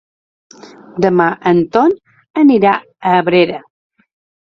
[1.05, 1.95] Demà en Ton
[2.47, 3.65] anirà a Abrera.